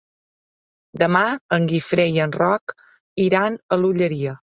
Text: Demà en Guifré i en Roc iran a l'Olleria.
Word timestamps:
Demà 1.03 1.21
en 1.59 1.69
Guifré 1.73 2.07
i 2.17 2.19
en 2.27 2.35
Roc 2.41 2.77
iran 3.29 3.63
a 3.79 3.83
l'Olleria. 3.85 4.39